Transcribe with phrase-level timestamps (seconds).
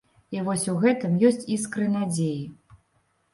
[0.35, 2.41] І вось у гэтым есць іскры надзеі.